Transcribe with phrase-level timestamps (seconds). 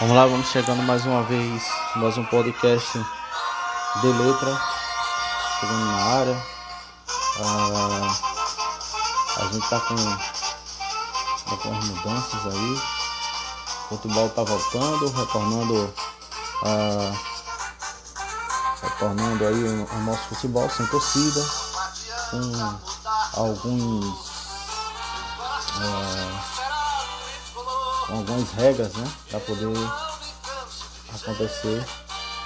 [0.00, 1.60] Vamos lá, vamos chegando mais uma vez,
[1.96, 3.04] mais um podcast
[4.00, 4.60] de letra,
[5.58, 6.42] chegando na área.
[7.40, 8.16] Ah,
[9.38, 9.96] a gente tá com
[11.50, 12.80] algumas mudanças aí.
[13.90, 15.94] O futebol tá voltando, retornando
[16.64, 17.12] ah,
[18.80, 21.44] retornando aí o, o nosso futebol sem torcida,
[22.30, 24.27] com alguns
[28.08, 29.76] algumas regras, né, para poder
[31.14, 31.84] acontecer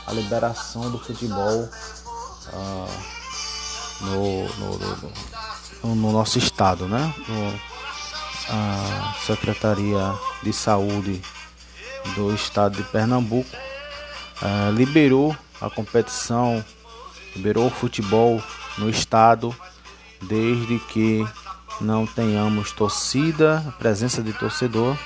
[0.06, 1.68] a liberação do futebol
[2.52, 2.86] ah,
[4.00, 4.78] no, no,
[5.82, 7.14] no, no, nosso estado, né?
[8.48, 11.22] A Secretaria de Saúde
[12.16, 13.48] do estado de Pernambuco
[14.42, 16.64] ah, liberou a competição,
[17.36, 18.42] liberou o futebol
[18.76, 19.54] no estado,
[20.20, 21.24] desde que
[21.80, 24.96] não tenhamos torcida, presença de torcedor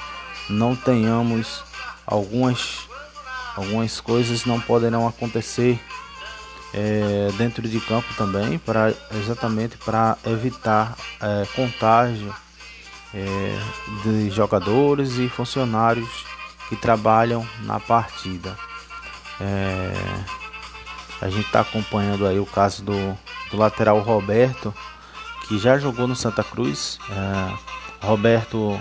[0.49, 1.63] não tenhamos
[2.07, 2.87] algumas
[3.57, 5.81] algumas coisas não poderão acontecer
[6.75, 12.35] é, dentro de campo também para exatamente para evitar é, contágio
[13.15, 13.59] é,
[14.05, 16.25] de jogadores e funcionários
[16.69, 18.57] que trabalham na partida.
[19.41, 19.93] É,
[21.21, 23.19] a gente está acompanhando aí o caso do,
[23.51, 24.75] do, lateral Roberto
[25.49, 26.99] que já jogou no Santa Cruz.
[27.11, 28.79] É, Roberto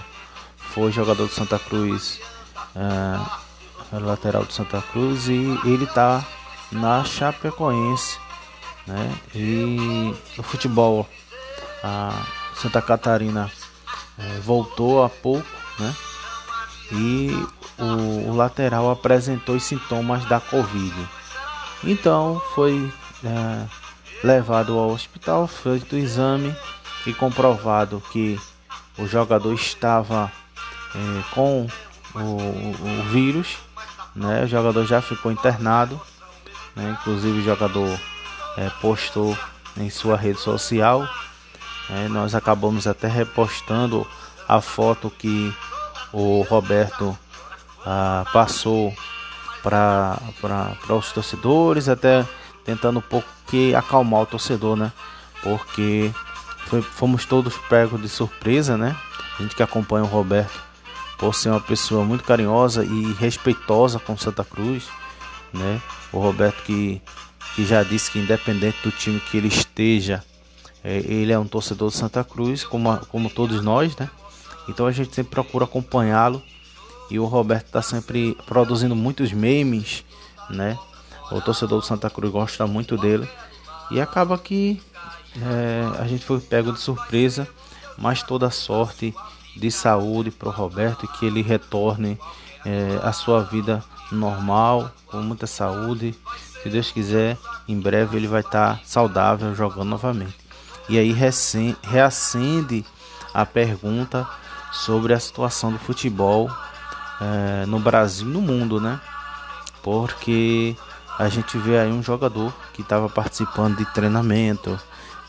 [0.76, 2.20] foi jogador do Santa Cruz,
[2.76, 6.22] é, lateral do Santa Cruz, e ele está
[6.70, 8.20] na Chapecoense.
[8.86, 9.16] Né?
[9.34, 11.08] E no futebol,
[11.82, 12.12] a
[12.56, 13.50] Santa Catarina
[14.20, 15.48] é, voltou há pouco,
[15.80, 15.96] né?
[16.92, 17.32] E
[17.80, 20.94] o, o, lateral apresentou os sintomas da Covid.
[21.86, 22.94] Então foi
[23.24, 23.66] é,
[24.24, 26.54] levado ao hospital, feito o exame
[27.08, 28.40] e comprovado que
[28.98, 30.32] o jogador estava
[30.96, 31.68] é, com
[32.16, 33.58] o, o, vírus,
[34.16, 34.44] né?
[34.44, 36.00] O jogador já ficou internado,
[36.76, 36.98] né?
[37.00, 38.00] Inclusive o jogador
[38.58, 39.38] é, postou
[39.78, 41.08] em sua rede social.
[41.90, 42.08] Né?
[42.10, 44.08] Nós acabamos até repostando
[44.48, 45.54] a foto que
[46.14, 47.18] o Roberto
[47.86, 48.96] ah, passou
[49.62, 50.18] para
[50.90, 52.26] os torcedores, até
[52.64, 54.92] tentando um pouco que acalmar o torcedor, né?
[55.42, 56.12] Porque
[56.68, 58.96] foi, fomos todos pegos de surpresa, né?
[59.38, 60.64] A gente que acompanha o Roberto
[61.18, 64.86] por ser uma pessoa muito carinhosa e respeitosa com Santa Cruz,
[65.54, 65.82] né?
[66.12, 67.02] O Roberto que,
[67.56, 70.24] que já disse que independente do time que ele esteja,
[70.84, 74.10] é, ele é um torcedor de Santa Cruz, como, a, como todos nós, né?
[74.68, 76.42] Então a gente sempre procura acompanhá-lo
[77.10, 80.04] e o Roberto está sempre produzindo muitos memes,
[80.50, 80.78] né?
[81.32, 83.28] O torcedor do Santa Cruz gosta muito dele
[83.92, 84.82] e acaba que
[85.42, 87.48] é, a gente foi pego de surpresa,
[87.98, 89.14] mas toda sorte
[89.56, 92.20] de saúde para o Roberto e que ele retorne
[92.66, 96.16] é, à sua vida normal, com muita saúde.
[96.62, 100.36] Se Deus quiser, em breve ele vai estar tá saudável jogando novamente.
[100.90, 101.16] E aí
[101.84, 102.86] reacende
[103.34, 104.28] a pergunta
[104.72, 106.50] sobre a situação do futebol
[107.22, 109.00] é, no Brasil e no mundo, né?
[109.82, 110.76] Porque
[111.18, 114.80] a gente vê aí um jogador que estava participando de treinamento,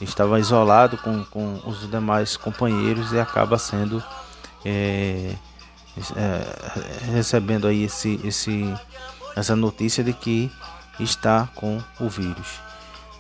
[0.01, 4.03] estava isolado com, com os demais companheiros e acaba sendo
[4.65, 5.35] é,
[6.17, 8.75] é, recebendo aí esse, esse,
[9.35, 10.51] essa notícia de que
[11.01, 12.61] está com o vírus.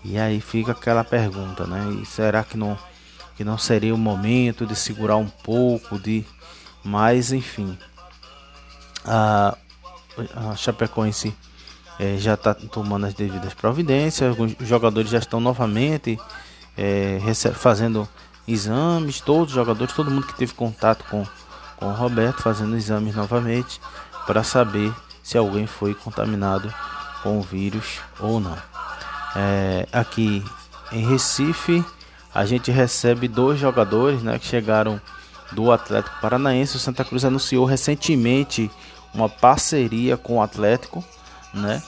[0.04, 1.98] E aí fica aquela pergunta, né?
[2.00, 2.78] E será que não,
[3.36, 6.24] que não seria o momento de segurar um pouco, de
[6.84, 7.76] mas enfim,
[9.04, 9.56] a,
[10.34, 11.34] a Chapecoense
[11.98, 16.18] é, já está tomando as devidas providências, alguns jogadores já estão novamente
[16.76, 17.18] é,
[17.54, 18.08] fazendo
[18.46, 21.26] exames, todos os jogadores, todo mundo que teve contato com,
[21.76, 23.80] com o Roberto, fazendo exames novamente
[24.26, 24.92] para saber
[25.22, 26.72] se alguém foi contaminado
[27.22, 28.56] com o vírus ou não.
[29.34, 30.44] É, aqui
[30.92, 31.84] em Recife,
[32.32, 35.00] a gente recebe dois jogadores né, que chegaram
[35.52, 36.76] do Atlético Paranaense.
[36.76, 38.70] O Santa Cruz anunciou recentemente
[39.14, 41.04] uma parceria com o Atlético,
[41.52, 41.82] né?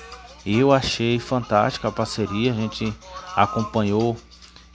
[0.44, 2.52] E eu achei fantástica a parceria.
[2.52, 2.93] A gente
[3.37, 4.17] acompanhou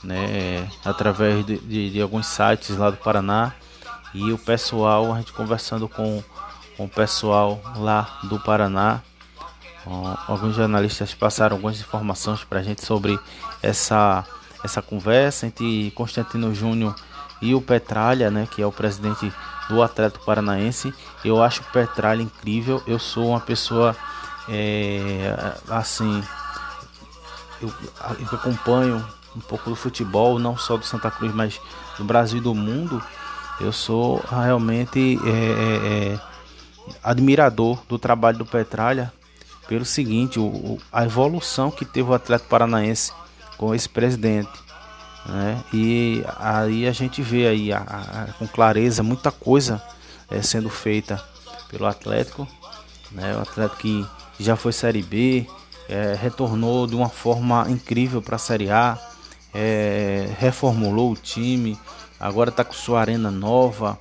[0.04, 3.54] né, através de, de, de, alguns sites lá do Paraná.
[4.14, 6.24] E o pessoal, a gente conversando com,
[6.78, 9.02] com o pessoal lá do Paraná,
[10.28, 13.20] alguns jornalistas passaram algumas informações para a gente sobre
[13.62, 14.24] essa,
[14.64, 16.96] essa conversa entre Constantino Júnior
[17.42, 19.32] e o Petralha, né, que é o presidente
[19.68, 20.94] do Atlético Paranaense.
[21.26, 23.96] Eu acho o Petralha incrível, eu sou uma pessoa
[24.48, 25.36] é,
[25.70, 26.24] assim,
[27.64, 27.74] eu,
[28.20, 29.06] eu acompanho
[29.36, 31.60] um pouco do futebol, não só do Santa Cruz, mas
[31.98, 33.02] do Brasil e do mundo,
[33.60, 36.20] eu sou realmente é, é, é
[37.04, 39.12] admirador do trabalho do Petralha
[39.68, 43.12] pelo seguinte, o, a evolução que teve o Atlético Paranaense
[43.58, 44.52] com esse presidente.
[45.26, 45.64] Né?
[45.74, 49.82] E aí a gente vê aí a, a, com clareza muita coisa
[50.30, 51.24] é, sendo feita
[51.70, 52.48] pelo Atlético.
[53.12, 53.36] Né?
[53.38, 54.06] O Atlético que
[54.40, 55.48] já foi Série B,
[55.90, 58.98] é, retornou de uma forma incrível para a Série A,
[59.54, 61.78] é, reformulou o time,
[62.20, 64.00] agora está com sua arena nova,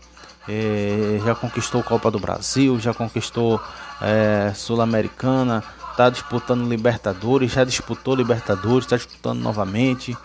[0.49, 3.61] é, já conquistou Copa do Brasil, já conquistou
[4.01, 10.17] é, Sul-Americana, está disputando Libertadores, já disputou Libertadores, está disputando novamente.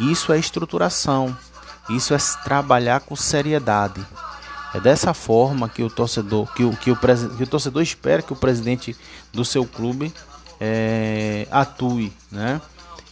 [0.00, 1.34] Isso é estruturação,
[1.88, 4.04] isso é trabalhar com seriedade.
[4.74, 8.32] É dessa forma que o torcedor, que o, que o, que o torcedor espera que
[8.32, 8.94] o presidente
[9.32, 10.12] do seu clube
[10.60, 12.60] é, atue, né?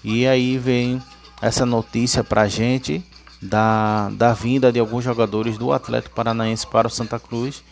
[0.03, 1.03] E aí vem
[1.41, 3.05] essa notícia para a gente
[3.41, 7.63] da, da vinda de alguns jogadores do Atlético Paranaense para o Santa Cruz,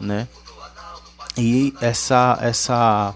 [0.00, 0.26] né?
[1.36, 3.14] E essa essa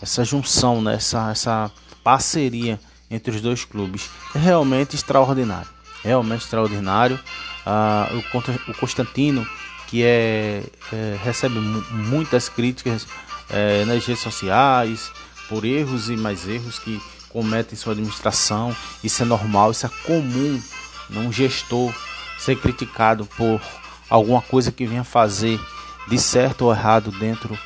[0.00, 0.94] essa junção, né?
[0.94, 1.70] essa, essa
[2.02, 5.68] parceria entre os dois clubes é realmente extraordinário,
[6.02, 7.20] realmente extraordinário.
[7.66, 9.46] Ah, o, o Constantino
[9.86, 10.62] que é,
[10.92, 13.06] é recebe muitas críticas
[13.50, 15.10] é, nas redes sociais
[15.50, 16.98] por erros e mais erros que
[17.28, 18.74] cometem em sua administração.
[19.04, 20.62] Isso é normal, isso é comum
[21.10, 21.92] um gestor
[22.38, 23.60] ser criticado por
[24.08, 25.60] alguma coisa que venha fazer
[26.08, 27.58] de certo ou errado dentro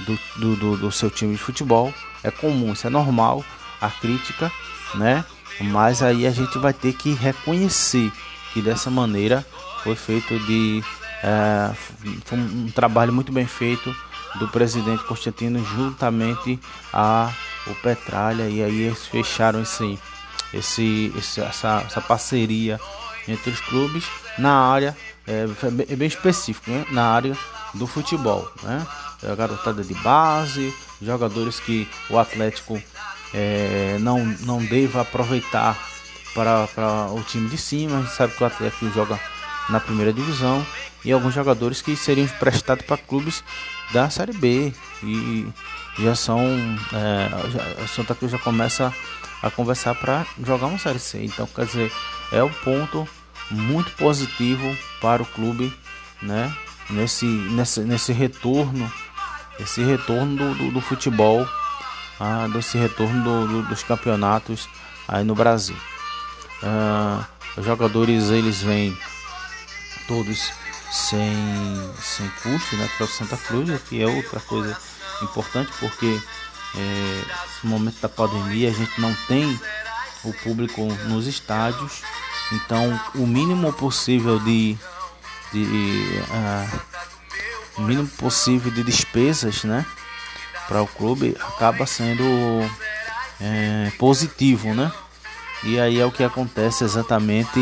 [0.00, 1.92] do, do, do, do seu time de futebol.
[2.22, 3.44] É comum, isso é normal,
[3.80, 4.50] a crítica,
[4.94, 5.24] né?
[5.60, 8.10] Mas aí a gente vai ter que reconhecer
[8.52, 9.44] que dessa maneira
[9.82, 10.82] foi feito de
[11.22, 11.72] é,
[12.24, 13.94] foi um trabalho muito bem feito
[14.36, 16.58] do presidente Constantino juntamente
[16.92, 17.32] a
[17.66, 19.98] o Petralha e aí eles fecharam esse
[20.52, 22.78] esse, essa, essa parceria
[23.26, 24.04] entre os clubes
[24.38, 24.96] na área
[25.26, 25.46] é,
[25.88, 26.84] é bem específico né?
[26.90, 27.36] na área
[27.74, 28.86] do futebol né
[29.22, 32.82] a garotada de base jogadores que o Atlético
[33.32, 35.78] é, não não deva aproveitar
[36.34, 39.18] para, para o time de cima a gente sabe que o Atlético joga
[39.68, 40.66] na primeira divisão
[41.04, 43.42] e alguns jogadores que seriam emprestados para clubes
[43.92, 44.72] da Série B
[45.02, 45.46] e
[45.98, 46.40] já são
[46.92, 48.92] é, Santa Cruz já começa
[49.42, 51.24] a conversar para jogar uma série C.
[51.24, 51.92] Então, quer dizer,
[52.30, 53.06] é um ponto
[53.50, 55.72] muito positivo para o clube,
[56.22, 56.54] né?
[56.88, 58.90] Nesse, nesse, nesse retorno,
[59.58, 61.46] esse retorno do, do, do futebol,
[62.20, 64.68] ah, desse retorno do, dos campeonatos
[65.08, 65.76] aí no Brasil.
[66.62, 67.24] Ah,
[67.56, 68.96] os jogadores eles vêm
[70.06, 70.52] todos
[70.92, 72.88] sem, sem custo, né?
[72.96, 74.76] Para o Santa Cruz, que é outra coisa
[75.22, 76.20] importante porque
[76.76, 77.24] é,
[77.64, 79.58] no momento da pandemia a gente não tem
[80.22, 82.02] o público nos estádios,
[82.52, 84.76] então o mínimo possível de,
[85.52, 86.22] de
[87.76, 89.84] o mínimo possível de despesas, né,
[90.68, 92.24] para o clube acaba sendo
[93.40, 94.92] é, positivo, né?
[95.64, 97.60] E aí é o que acontece exatamente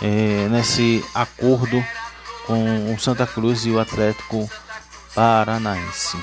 [0.00, 1.84] é, nesse acordo
[2.46, 4.48] com o Santa Cruz e o Atlético
[5.14, 6.16] Paranaense.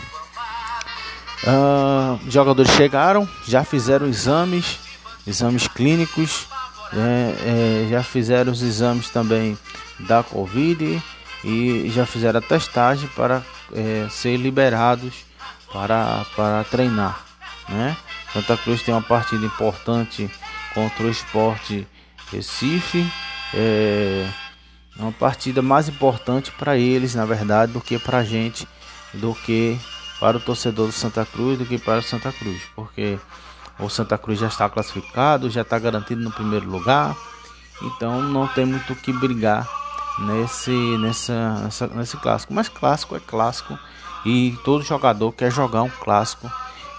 [1.43, 4.79] Uh, jogadores chegaram, já fizeram exames,
[5.25, 6.47] exames clínicos,
[6.93, 9.57] é, é, já fizeram os exames também
[9.99, 11.01] da Covid
[11.43, 13.41] e já fizeram a testagem para
[13.73, 15.25] é, ser liberados
[15.71, 17.25] para, para treinar.
[17.69, 17.95] Né?
[18.33, 20.29] Santa Cruz tem uma partida importante
[20.73, 21.87] contra o Esporte
[22.31, 23.09] Recife.
[23.53, 24.27] É
[25.03, 28.67] uma partida mais importante para eles, na verdade, do que para a gente,
[29.13, 29.79] do que
[30.19, 33.17] para o torcedor do Santa Cruz do que para o Santa Cruz, porque
[33.79, 37.17] o Santa Cruz já está classificado, já está garantido no primeiro lugar,
[37.81, 39.67] então não tem muito o que brigar
[40.19, 42.53] nesse, nessa, nessa, nesse clássico.
[42.53, 43.77] Mas clássico é clássico
[44.23, 46.51] e todo jogador quer jogar um clássico,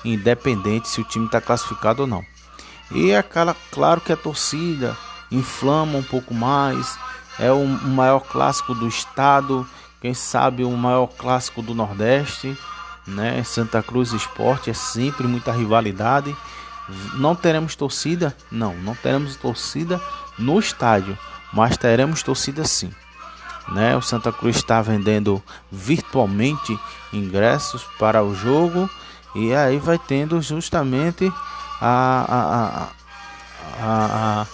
[0.04, 2.25] independente se o time está classificado ou não.
[2.90, 4.97] E é claro que a torcida
[5.30, 6.99] inflama um pouco mais,
[7.39, 9.67] é o maior clássico do estado,
[10.01, 12.57] quem sabe o maior clássico do Nordeste
[13.07, 13.43] né?
[13.45, 16.37] Santa Cruz Esporte é sempre muita rivalidade.
[17.15, 18.37] Não teremos torcida?
[18.51, 20.01] Não, não teremos torcida
[20.39, 21.17] no estádio,
[21.53, 22.93] mas teremos torcida sim.
[23.69, 23.97] Né?
[23.97, 26.79] O Santa Cruz está vendendo virtualmente
[27.12, 28.91] ingressos para o jogo
[29.35, 31.33] e aí vai tendo justamente
[31.81, 34.47] a, a, a, a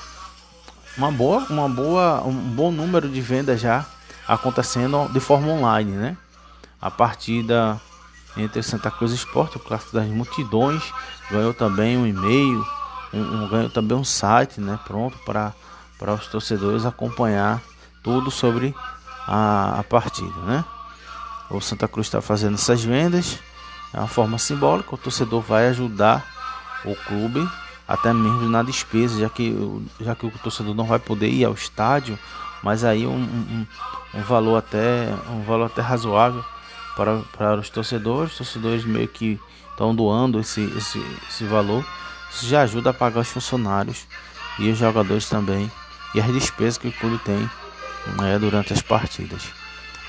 [0.99, 3.87] uma boa, uma boa, um bom número de vendas já
[4.26, 6.17] acontecendo de forma online, né?
[6.81, 7.81] A partida
[8.37, 10.83] entre Santa Cruz Esporte, o clássico das multidões,
[11.31, 12.67] ganhou também um e-mail,
[13.12, 15.52] um, um, ganhou também um site, né, pronto para
[15.99, 17.61] para os torcedores acompanhar
[18.05, 18.73] tudo sobre
[19.26, 20.64] a, a partida, né?
[21.50, 23.38] o Santa Cruz está fazendo essas vendas.
[23.93, 26.25] É uma forma simbólica, o torcedor vai ajudar
[26.85, 27.49] o clube
[27.88, 29.57] até mesmo na despesa, já que,
[29.99, 32.18] já que o torcedor não vai poder ir ao estádio,
[32.62, 33.66] mas aí um, um,
[34.14, 36.45] um valor até um valor até razoável
[36.95, 39.40] para, para os torcedores, os torcedores meio que
[39.71, 41.83] estão doando esse, esse, esse valor,
[42.30, 44.07] isso já ajuda a pagar os funcionários
[44.59, 45.71] e os jogadores também
[46.14, 47.49] e as despesas que o clube tem
[48.18, 49.42] né, durante as partidas.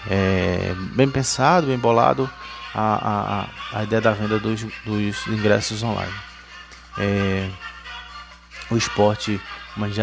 [0.09, 2.29] É bem pensado, bem bolado
[2.74, 6.13] a, a, a ideia da venda dos, dos ingressos online.
[6.98, 7.50] É,
[8.70, 9.40] o esporte,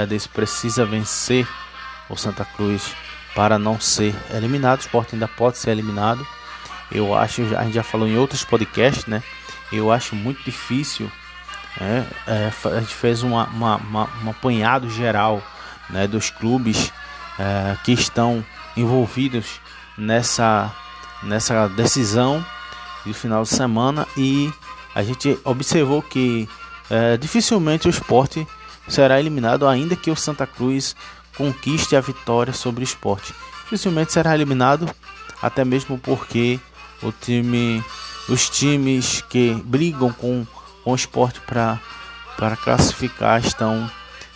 [0.09, 1.47] desse precisa vencer
[2.09, 2.95] o Santa Cruz
[3.35, 4.79] para não ser eliminado.
[4.79, 6.27] O esporte ainda pode ser eliminado.
[6.91, 9.23] Eu acho, a gente já falou em outros podcasts, né?
[9.73, 11.11] Eu acho muito difícil.
[11.81, 12.07] Né?
[12.27, 15.43] É, a gente fez uma, uma, uma, um apanhado geral
[15.91, 16.93] né, dos clubes
[17.39, 18.45] é, que estão
[18.77, 19.61] envolvidos
[19.97, 20.73] nessa,
[21.23, 22.45] nessa decisão
[23.05, 24.53] de final de semana e
[24.95, 26.49] a gente observou que
[26.91, 28.47] é, dificilmente o esporte
[28.89, 30.95] será eliminado, ainda que o Santa Cruz
[31.37, 33.35] conquiste a vitória sobre o esporte.
[33.65, 34.89] Dificilmente será eliminado,
[35.43, 36.61] até mesmo porque
[37.03, 37.85] o time,
[38.29, 40.47] os times que brigam com,
[40.83, 43.91] com o esporte para classificar estão,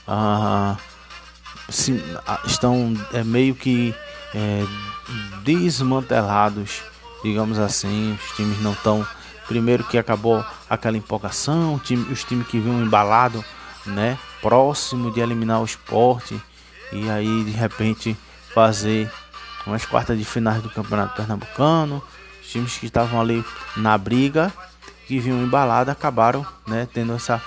[0.07, 0.77] ah,
[2.27, 3.95] ah, estão é, meio que
[4.35, 4.65] é,
[5.43, 6.83] desmantelados,
[7.23, 8.13] digamos assim.
[8.13, 9.07] Os times não estão.
[9.47, 13.45] Primeiro que acabou aquela empolgação, time, os times que vinham embalado,
[13.87, 14.19] né?
[14.41, 16.41] Próximo de eliminar o esporte.
[16.93, 18.17] E aí de repente
[18.53, 19.11] fazer
[19.67, 22.03] umas quartas de finais do Campeonato Pernambucano.
[22.43, 23.45] Os times que estavam ali
[23.77, 24.53] na briga,
[25.07, 27.41] que vinham embalado, acabaram né, tendo essa.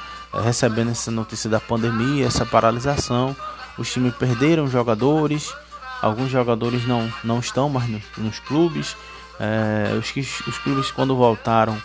[0.43, 3.35] recebendo essa notícia da pandemia, essa paralisação.
[3.77, 5.53] Os times perderam jogadores,
[6.01, 8.95] alguns jogadores não, não estão mais no, nos clubes.
[9.39, 10.13] É, os,
[10.47, 11.81] os clubes quando voltaram,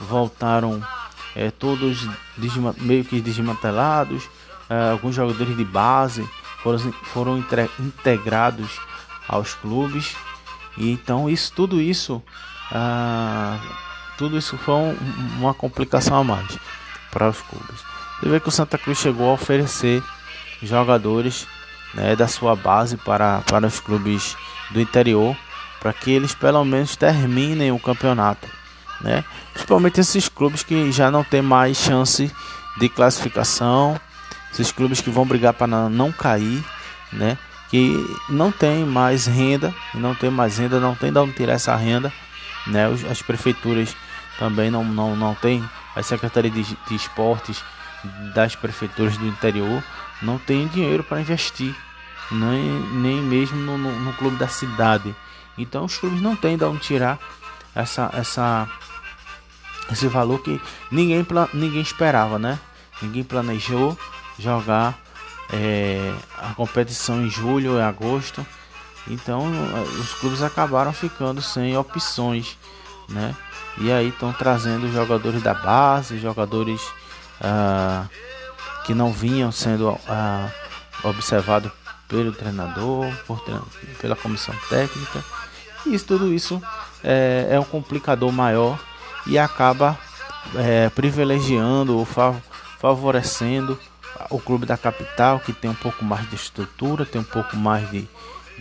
[0.00, 0.82] voltaram
[1.36, 2.08] é, todos
[2.78, 4.28] meio que desmantelados.
[4.68, 6.28] É, alguns jogadores de base
[6.62, 7.44] foram, foram
[7.78, 8.80] integrados
[9.28, 10.16] aos clubes.
[10.78, 12.22] E então isso, tudo isso,
[12.72, 13.58] ah,
[14.18, 14.96] tudo isso foi um,
[15.38, 16.58] uma complicação a mais
[17.10, 17.80] para os clubes.
[18.18, 20.02] Você vê que o Santa Cruz chegou a oferecer
[20.62, 21.46] jogadores
[21.94, 24.36] né, da sua base para, para os clubes
[24.70, 25.36] do interior,
[25.80, 28.48] para que eles pelo menos terminem o campeonato,
[29.00, 29.24] né?
[29.52, 32.30] Principalmente esses clubes que já não tem mais chance
[32.78, 33.98] de classificação,
[34.52, 36.64] esses clubes que vão brigar para não cair,
[37.12, 37.38] né?
[37.70, 37.94] Que
[38.28, 42.12] não tem mais renda, não tem mais renda, não tem de onde tirar essa renda,
[42.66, 42.86] né?
[43.10, 43.94] As prefeituras
[44.38, 47.62] também não não não tem, a secretaria de, de esportes
[48.34, 49.82] das prefeituras do interior
[50.22, 51.74] não tem dinheiro para investir
[52.30, 52.62] nem,
[52.92, 55.14] nem mesmo no, no, no, clube da cidade.
[55.56, 57.18] Então os clubes não têm de onde tirar
[57.76, 58.68] essa, essa,
[59.92, 62.58] esse valor que ninguém, ninguém esperava, né?
[63.02, 63.96] Ninguém planejou
[64.38, 64.98] jogar
[65.52, 68.44] é, a competição em julho e agosto.
[69.06, 69.44] Então
[70.00, 72.58] os clubes acabaram ficando sem opções,
[73.08, 73.36] né?
[73.78, 76.80] E aí estão trazendo jogadores da base, jogadores
[77.40, 78.06] ah,
[78.84, 80.48] que não vinham sendo ah,
[81.04, 81.70] observados
[82.08, 83.40] pelo treinador, por,
[84.00, 85.22] pela comissão técnica.
[85.86, 86.60] E tudo isso
[87.02, 88.78] é, é um complicador maior
[89.26, 89.98] e acaba
[90.54, 92.36] é, privilegiando ou fav
[92.78, 93.78] favorecendo
[94.30, 97.90] o clube da capital que tem um pouco mais de estrutura, tem um pouco mais
[97.90, 98.08] de,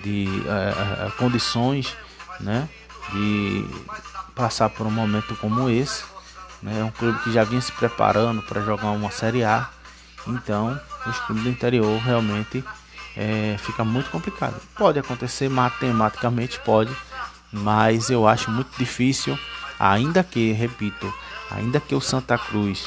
[0.02, 1.96] de é, é condições,
[2.40, 2.68] né,
[3.12, 3.66] de
[4.34, 6.04] passar por um momento como esse.
[6.62, 9.70] Né, é um clube que já vinha se preparando para jogar uma Série A.
[10.28, 12.64] Então, os clubes do interior realmente
[13.16, 14.56] é, fica muito complicado.
[14.76, 16.96] Pode acontecer matematicamente, pode,
[17.56, 19.38] mas eu acho muito difícil,
[19.80, 21.12] ainda que, repito,
[21.50, 22.86] ainda que o Santa Cruz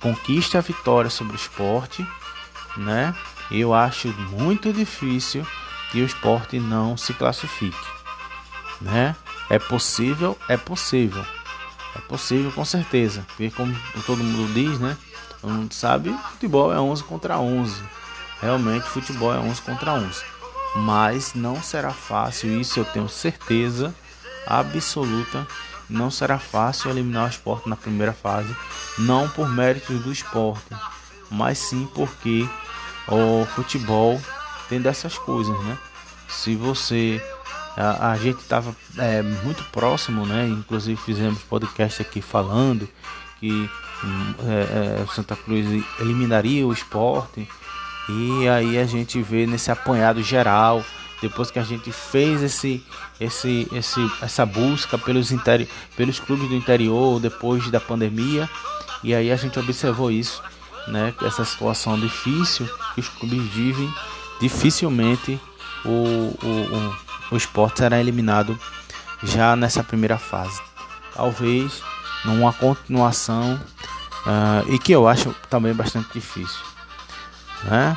[0.00, 2.06] conquiste a vitória sobre o esporte,
[2.76, 3.14] né?
[3.50, 5.46] Eu acho muito difícil
[5.90, 7.76] que o esporte não se classifique,
[8.80, 9.14] né?
[9.50, 11.24] É possível, é possível,
[11.94, 14.96] é possível com certeza, porque como todo mundo diz, né?
[15.40, 17.82] Todo mundo sabe, futebol é 11 contra 11
[18.42, 20.24] Realmente futebol é 11 contra 11.
[20.74, 23.94] Mas não será fácil, isso eu tenho certeza
[24.46, 25.46] absoluta.
[25.88, 28.54] Não será fácil eliminar o esporte na primeira fase,
[28.98, 30.74] não por méritos do esporte,
[31.30, 32.48] mas sim porque
[33.08, 34.20] o futebol
[34.68, 35.76] tem dessas coisas, né?
[36.28, 37.22] Se você
[37.76, 40.46] a, a gente estava é, muito próximo, né?
[40.48, 42.88] Inclusive fizemos podcast aqui falando
[43.40, 43.70] que
[44.04, 45.66] hum, é, é, Santa Cruz
[46.00, 47.48] eliminaria o esporte
[48.08, 50.84] e aí a gente vê nesse apanhado geral
[51.20, 52.84] depois que a gente fez esse,
[53.20, 58.50] esse, esse, essa busca pelos, interi pelos clubes do interior depois da pandemia,
[59.04, 60.42] e aí a gente observou isso,
[60.88, 61.14] né?
[61.22, 63.88] Essa situação difícil que os clubes vivem,
[64.40, 65.40] dificilmente
[65.84, 66.96] o, o,
[67.30, 68.58] o, o esporte será eliminado
[69.22, 70.60] já nessa primeira fase.
[71.14, 71.82] Talvez
[72.24, 73.60] numa continuação
[74.26, 76.60] uh, e que eu acho também bastante difícil,
[77.64, 77.96] né?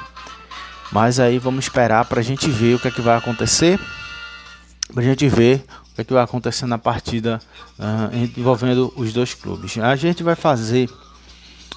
[0.92, 3.80] Mas aí vamos esperar para a gente ver o que é que vai acontecer,
[4.94, 7.42] para a gente ver o que é que vai acontecer na partida
[7.80, 9.78] uh, envolvendo os dois clubes.
[9.78, 10.90] A gente vai fazer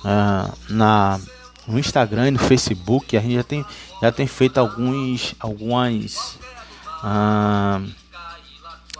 [0.04, 1.18] uh, na
[1.66, 3.64] no Instagram e no Facebook a gente já tem
[4.00, 6.38] já tem feito alguns algumas
[7.04, 7.86] uh,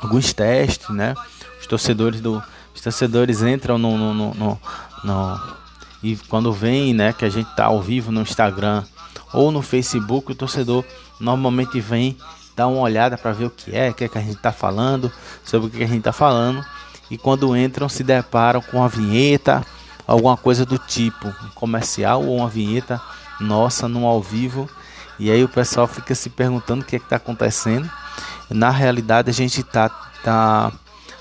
[0.00, 1.14] alguns testes, né?
[1.61, 2.42] Os torcedores do
[2.75, 4.61] os torcedores entram no, no, no, no,
[5.04, 5.57] no
[6.02, 8.85] e quando vem, né, que a gente tá ao vivo no Instagram
[9.33, 10.85] ou no Facebook, o torcedor
[11.19, 12.17] normalmente vem
[12.55, 14.52] dar uma olhada para ver o que é, o que, é que a gente está
[14.52, 15.12] falando,
[15.45, 16.64] sobre o que a gente está falando.
[17.11, 19.64] E quando entram, se deparam com uma vinheta,
[20.07, 23.00] alguma coisa do tipo, um comercial ou uma vinheta
[23.40, 24.69] nossa no ao vivo.
[25.19, 27.90] E aí o pessoal fica se perguntando o que é está acontecendo.
[28.50, 29.88] Na realidade, a gente está
[30.23, 30.73] tá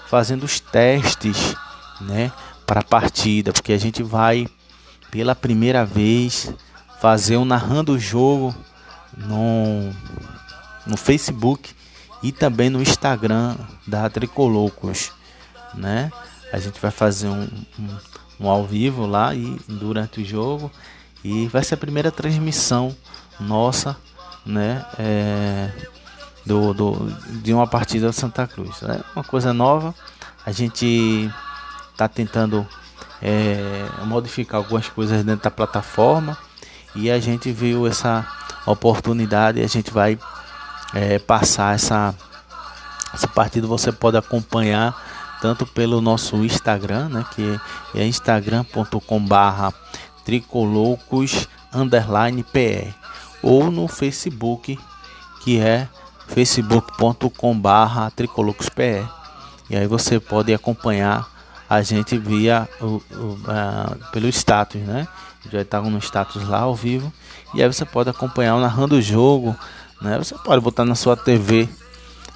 [0.07, 1.55] fazendo os testes
[1.99, 2.31] né,
[2.65, 4.47] para a partida, porque a gente vai
[5.11, 6.53] pela primeira vez
[6.99, 8.55] fazer um narrando o jogo
[9.15, 9.91] no,
[10.85, 11.75] no Facebook
[12.21, 15.11] e também no Instagram da Tricolocos,
[15.73, 16.11] né?
[16.51, 17.47] A gente vai fazer um,
[17.79, 17.97] um,
[18.39, 20.71] um, ao vivo lá e durante o jogo
[21.23, 22.95] e vai ser a primeira transmissão
[23.39, 23.95] nossa,
[24.45, 24.85] né?
[24.97, 25.69] É,
[26.45, 28.81] do, do, de uma partida do Santa Cruz.
[28.83, 29.93] É uma coisa nova.
[30.45, 31.29] A gente
[31.91, 32.65] está tentando
[33.21, 36.37] é, modificar algumas coisas dentro da plataforma
[36.95, 38.25] e a gente viu essa
[38.65, 40.17] oportunidade e a gente vai
[40.93, 42.13] é, passar essa,
[43.13, 43.67] essa partida.
[43.67, 44.95] Você pode acompanhar
[45.41, 47.59] tanto pelo nosso Instagram, né, que
[47.95, 49.73] é instagram.com/barra
[51.73, 52.93] underline pe
[53.41, 54.77] ou no Facebook
[55.41, 55.87] que é
[56.27, 59.05] facebook.com/barra tricolocospe
[59.69, 61.36] e aí você pode acompanhar
[61.69, 63.39] a gente via o, o
[64.11, 65.07] pelo status, né?
[65.51, 67.11] já está no status lá ao vivo.
[67.53, 69.55] E aí você pode acompanhar o narrando o jogo.
[70.01, 70.17] Né?
[70.17, 71.67] Você pode botar na sua TV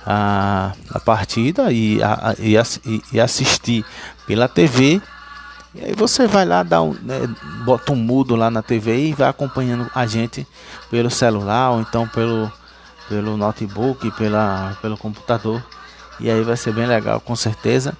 [0.05, 2.55] a, a partida e, a, e,
[3.13, 3.85] e assistir
[4.25, 5.01] pela TV.
[5.73, 7.19] E aí você vai lá, dá um, né,
[7.63, 10.45] bota um mudo lá na TV e vai acompanhando a gente
[10.89, 12.51] pelo celular ou então pelo,
[13.07, 15.63] pelo notebook, pela, pelo computador.
[16.19, 17.97] E aí vai ser bem legal, com certeza.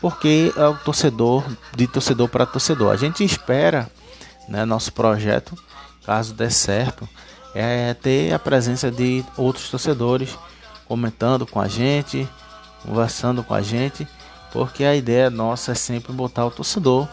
[0.00, 1.44] Porque é o torcedor,
[1.76, 2.92] de torcedor para torcedor.
[2.92, 3.90] A gente espera
[4.48, 5.56] né, nosso projeto,
[6.04, 7.08] caso dê certo,
[7.54, 10.38] é ter a presença de outros torcedores
[10.86, 12.28] comentando com a gente,
[12.82, 14.08] conversando com a gente,
[14.52, 17.08] porque a ideia nossa é sempre botar o torcedor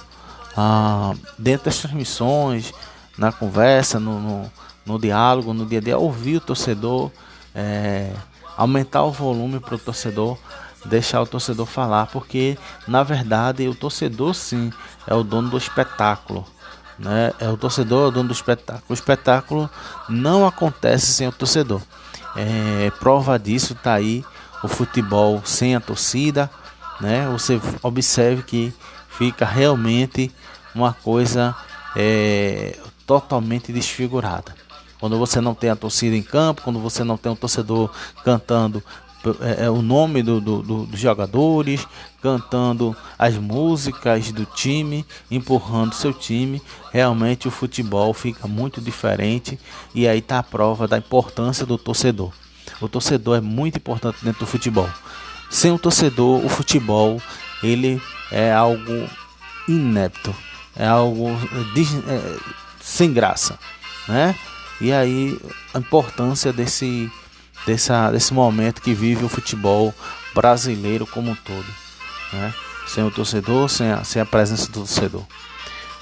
[0.56, 2.74] ah, dentro das transmissões,
[3.18, 4.52] na conversa, no, no,
[4.86, 7.12] no, diálogo, no dia a dia, ouvir o torcedor,
[7.54, 8.12] é,
[8.56, 10.38] aumentar o volume para o torcedor,
[10.86, 14.72] deixar o torcedor falar, porque na verdade o torcedor sim
[15.06, 16.46] é o dono do espetáculo
[16.98, 17.32] né?
[17.40, 18.86] É o torcedor é o dono do espetáculo.
[18.90, 19.70] O espetáculo
[20.10, 21.82] não acontece sem o torcedor.
[22.36, 24.24] É, prova disso está aí
[24.64, 26.50] o futebol sem a torcida,
[27.00, 27.28] né?
[27.32, 28.74] Você observe que
[29.10, 30.32] fica realmente
[30.74, 31.56] uma coisa
[31.96, 34.56] é, totalmente desfigurada.
[35.00, 37.92] Quando você não tem a torcida em campo, quando você não tem um torcedor
[38.24, 38.84] cantando
[39.42, 41.88] é, é, o nome do, do, do, dos jogadores,
[42.22, 46.62] cantando as músicas do time, empurrando seu time.
[46.92, 49.60] Realmente o futebol fica muito diferente
[49.94, 52.32] e aí está a prova da importância do torcedor.
[52.82, 54.90] O torcedor é muito importante dentro do futebol.
[55.50, 57.22] Sem o torcedor, o futebol
[57.64, 59.10] ele é algo
[59.68, 60.36] inepto,
[60.76, 62.38] é algo é,
[62.80, 63.58] sem graça,
[64.08, 64.36] né?
[64.80, 65.40] E aí
[65.74, 67.12] a importância desse
[67.68, 69.94] dessa, desse momento que vive o futebol
[70.34, 71.66] brasileiro como um todo.
[72.32, 72.54] Né?
[72.88, 75.24] Sem o torcedor, sem a, sem a presença do torcedor.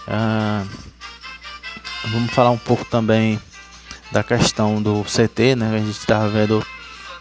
[0.08, 0.64] Ah,
[2.12, 3.42] vamos falar um pouco também
[4.12, 5.76] da questão do CT, né?
[5.76, 6.64] A gente estava vendo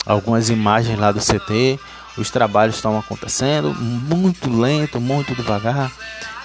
[0.05, 1.81] algumas imagens lá do CT.
[2.19, 5.91] Os trabalhos estão acontecendo muito lento, muito devagar.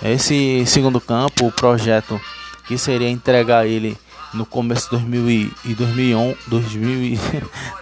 [0.01, 2.19] Esse segundo campo, o projeto
[2.65, 3.97] que seria entregar ele
[4.34, 6.38] no começo de 2000 e 2011,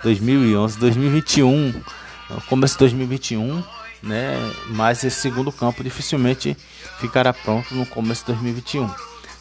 [0.03, 1.83] 2011, 2021,
[2.29, 3.63] no começo de 2021,
[4.03, 4.35] né?
[4.69, 6.55] Mas esse segundo campo dificilmente
[6.99, 8.89] ficará pronto no começo de 2021.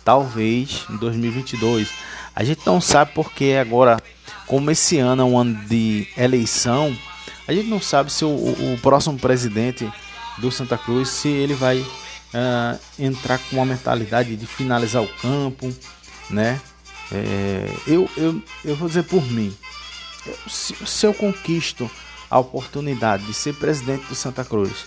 [0.04, 1.90] Talvez em 2022.
[2.34, 4.00] A gente não sabe porque agora
[4.46, 6.96] como esse ano é um ano de eleição,
[7.46, 9.90] a gente não sabe se o, o próximo presidente
[10.38, 15.74] do Santa Cruz, se ele vai uh, entrar com uma mentalidade de finalizar o campo,
[16.30, 16.60] né?
[17.12, 19.56] É, eu, eu, eu vou dizer por mim,
[20.48, 21.90] se, se eu conquisto
[22.28, 24.86] a oportunidade de ser presidente do Santa Cruz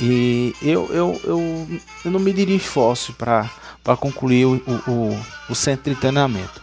[0.00, 3.50] e eu, eu, eu, eu não me diria esforço para
[3.96, 4.54] concluir o,
[4.86, 6.62] o, o centro de treinamento.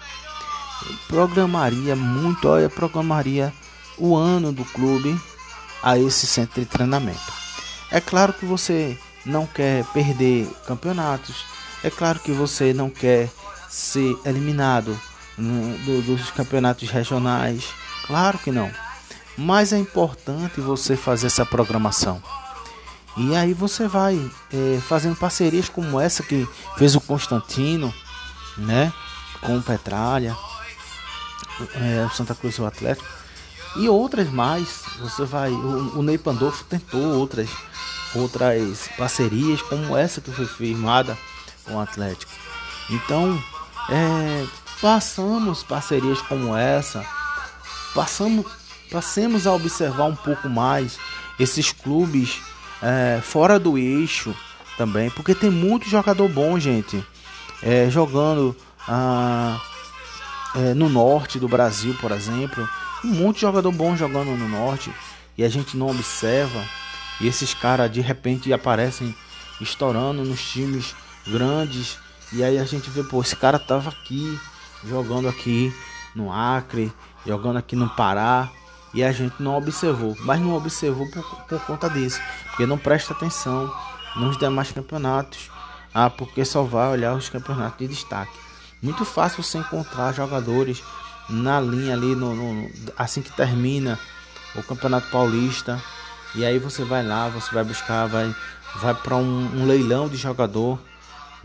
[0.88, 3.54] Eu programaria muito, olha, programaria
[3.97, 5.19] o ano do clube
[5.84, 7.34] a esse centro de treinamento.
[7.91, 11.45] É claro que você não quer perder campeonatos,
[11.84, 13.30] é claro que você não quer
[13.75, 14.97] ser eliminado
[15.38, 17.65] no, do, dos campeonatos regionais,
[18.07, 18.71] claro que não.
[19.38, 22.23] Mas é importante você fazer essa programação.
[23.17, 24.15] E aí você vai
[24.53, 27.93] é, fazendo parcerias como essa que fez o Constantino,
[28.57, 28.93] né?
[29.41, 30.35] Com o Petralha,
[31.75, 33.07] é, o Santa Cruz e o Atlético.
[33.75, 34.83] E outras mais.
[35.01, 35.51] Você vai.
[35.51, 37.49] O, o Ney Pandolfo tentou outras,
[38.15, 41.17] outras parcerias como essa que foi firmada
[41.65, 42.31] com o Atlético.
[42.89, 43.38] Então,
[43.89, 47.05] é, façamos parcerias como essa.
[47.93, 48.45] Passamos,
[48.91, 50.97] passemos a observar um pouco mais
[51.39, 52.41] esses clubes
[52.81, 54.35] é, fora do eixo
[54.77, 57.03] também, porque tem muito jogador bom, gente,
[57.63, 58.55] é, jogando
[58.87, 59.59] ah,
[60.55, 62.67] é, no norte do Brasil, por exemplo.
[63.03, 64.91] Muito jogador bom jogando no norte
[65.37, 66.63] e a gente não observa.
[67.21, 69.15] E esses caras de repente aparecem
[69.61, 70.95] estourando nos times
[71.27, 71.97] grandes.
[72.35, 74.37] E aí a gente vê, pô, esse cara tava aqui,
[74.83, 75.73] jogando aqui
[76.13, 76.91] no Acre,
[77.25, 78.51] jogando aqui no Pará
[78.93, 83.13] e a gente não observou, mas não observou por, por conta disso, porque não presta
[83.13, 83.73] atenção
[84.17, 85.49] nos demais campeonatos,
[85.93, 88.37] ah, porque só vai olhar os campeonatos de destaque.
[88.81, 90.83] Muito fácil você encontrar jogadores
[91.29, 93.97] na linha ali, no, no assim que termina
[94.55, 95.81] o Campeonato Paulista,
[96.35, 98.35] e aí você vai lá, você vai buscar, vai,
[98.81, 100.79] vai para um, um leilão de jogador,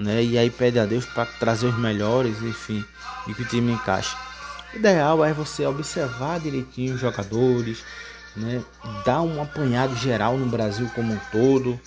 [0.01, 0.25] né?
[0.25, 2.85] E aí pede a Deus para trazer os melhores, enfim,
[3.29, 4.17] e que o time encaixe.
[4.73, 7.85] O ideal é você observar direitinho os jogadores,
[8.37, 8.63] né?
[9.05, 11.79] dar um apanhado geral no Brasil como um todo,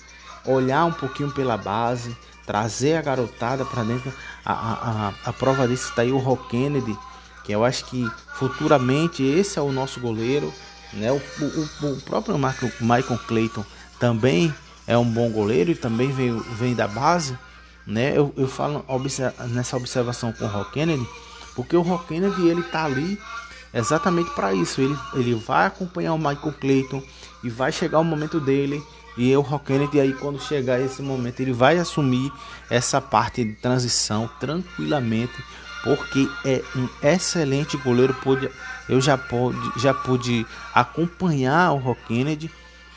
[0.46, 4.12] olhar um pouquinho pela base, trazer a garotada para dentro.
[4.44, 6.96] A, a, a, a, prova disso está aí o Rock Kennedy,
[7.42, 10.52] que eu acho que futuramente esse é o nosso goleiro.
[10.92, 11.10] Né?
[11.10, 13.64] O, o, o próprio Michael Clayton
[13.98, 14.54] também
[14.86, 17.36] é um bom goleiro e também vem, vem da base.
[17.86, 18.16] Né?
[18.16, 18.84] Eu, eu falo
[19.50, 21.06] nessa observação com o Rock Kennedy
[21.54, 23.18] porque o Rock Kennedy ele tá ali
[23.72, 24.80] exatamente para isso.
[24.80, 27.02] Ele, ele vai acompanhar o Michael Clayton
[27.42, 28.82] e vai chegar o momento dele.
[29.16, 32.32] E o Rock Kennedy aí quando chegar esse momento ele vai assumir
[32.68, 35.32] essa parte de transição tranquilamente,
[35.84, 38.12] porque é um excelente goleiro.
[38.14, 38.50] Pude,
[38.88, 40.44] eu já pude, já pude
[40.74, 42.50] acompanhar o Rock Kennedy,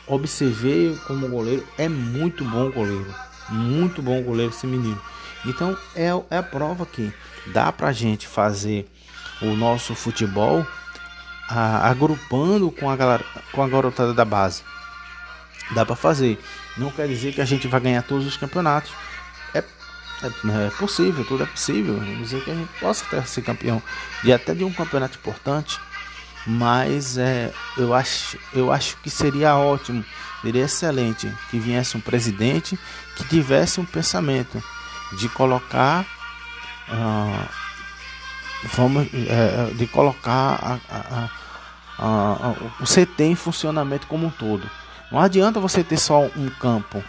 [0.08, 3.14] observei como goleiro, é muito bom goleiro,
[3.50, 5.00] muito bom goleiro esse menino.
[5.46, 7.12] Então é, é a prova que
[7.46, 8.88] dá pra gente fazer
[9.40, 10.66] o nosso futebol
[11.48, 14.62] a, agrupando com a, galera, com a garotada da base.
[15.74, 16.38] Dá para fazer.
[16.76, 18.92] Não quer dizer que a gente vai ganhar todos os campeonatos.
[19.54, 21.94] É, é, é possível, tudo é possível.
[21.94, 23.82] Não dizer que a gente possa até ser campeão
[24.22, 25.80] de até de um campeonato importante.
[26.48, 30.02] Mas é, eu, acho, eu acho que seria ótimo,
[30.40, 32.78] seria excelente que viesse um presidente
[33.16, 34.62] que tivesse um pensamento
[35.12, 36.06] de colocar
[36.88, 37.48] uh,
[38.74, 41.28] vamos é, de colocar a, a,
[41.98, 44.68] a, o CT em funcionamento como um todo.
[45.12, 47.02] Não adianta você ter só um campo,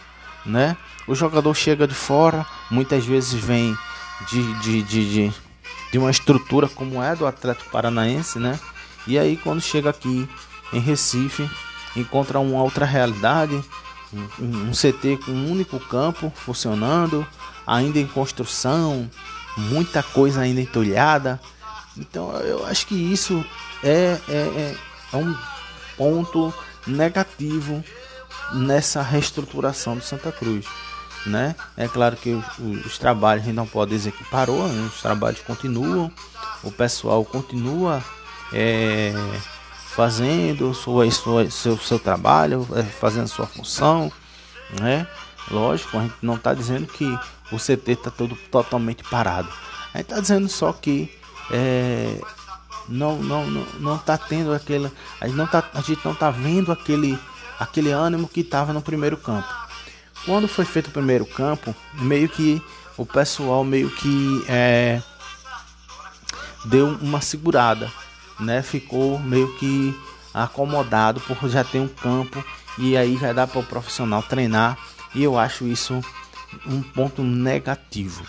[0.45, 0.75] né?
[1.07, 3.77] O jogador chega de fora, muitas vezes vem
[4.29, 5.33] de, de, de, de,
[5.91, 8.59] de uma estrutura como é do Atlético Paranaense, né?
[9.09, 10.29] E aí quando chega aqui
[10.71, 11.49] em Recife,
[11.95, 13.59] encontra uma outra realidade,
[14.39, 17.25] um, um CT com um único campo funcionando,
[17.65, 19.09] ainda em construção,
[19.57, 21.41] muita coisa ainda entulhada.
[21.97, 23.43] Então eu acho que isso
[23.83, 24.75] é, é, é,
[25.13, 25.35] é um
[25.97, 26.53] ponto
[26.85, 27.83] negativo
[28.53, 30.67] nessa reestruturação do Santa Cruz.
[31.25, 31.55] Né?
[31.75, 34.87] É claro que os, os trabalhos a gente não pode dizer que parou, né?
[34.93, 36.11] os trabalhos continuam,
[36.63, 38.03] o pessoal continua
[38.53, 39.13] é,
[39.87, 44.11] fazendo sua, sua, seu, seu trabalho, é, fazendo sua função,
[44.79, 45.07] né?
[45.51, 47.05] Lógico, a gente não está dizendo que
[47.51, 49.49] o CT está todo totalmente parado.
[49.93, 51.11] A gente está dizendo só que
[51.51, 52.21] é,
[52.87, 54.91] não, não, não, não tá tendo aquele.
[55.19, 57.17] A gente não tá, a gente não tá vendo aquele,
[57.59, 59.47] aquele ânimo que estava no primeiro campo.
[60.25, 62.61] Quando foi feito o primeiro campo, meio que
[62.97, 65.01] o pessoal meio que é,
[66.65, 67.91] deu uma segurada,
[68.39, 69.95] né, ficou meio que
[70.33, 72.43] acomodado por já ter um campo
[72.77, 74.77] e aí já dá para o profissional treinar
[75.13, 75.99] e eu acho isso
[76.65, 78.23] um ponto negativo.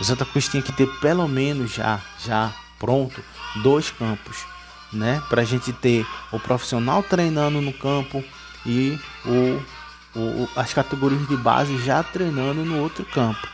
[0.00, 3.22] O Santa Cruz tinha que ter pelo menos já já pronto
[3.62, 4.44] dois campos,
[4.92, 8.24] né, para a gente ter o profissional treinando no campo
[8.66, 13.46] e o, o, as categorias de base já treinando no outro campo.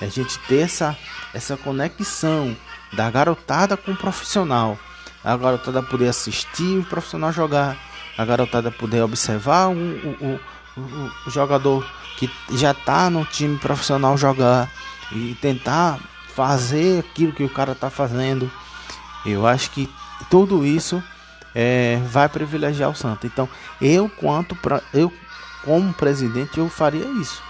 [0.00, 0.96] E a gente ter essa
[1.34, 2.56] essa conexão
[2.92, 4.78] da garotada com o profissional
[5.24, 7.76] a garotada poder assistir o profissional jogar,
[8.16, 10.40] a garotada poder observar o, o,
[10.76, 14.70] o, o jogador que já está no time profissional jogar
[15.12, 15.98] e tentar
[16.34, 18.50] fazer aquilo que o cara está fazendo.
[19.24, 19.90] Eu acho que
[20.30, 21.02] tudo isso
[21.54, 23.30] é, vai privilegiar o Santos.
[23.30, 23.48] Então,
[23.80, 25.12] eu quanto para eu
[25.64, 27.42] como presidente eu faria isso.